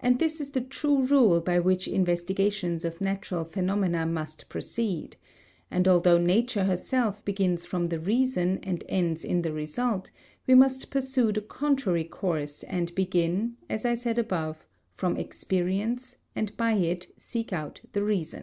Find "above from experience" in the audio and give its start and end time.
14.18-16.16